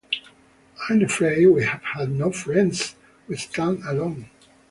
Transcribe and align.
I 0.89 0.93
am 0.93 1.03
afraid 1.03 1.45
we 1.45 1.63
have 1.63 1.83
had 1.83 2.09
no 2.09 2.31
friends... 2.31 2.95
We 3.27 3.37
stand 3.37 3.83
alone. 3.83 4.31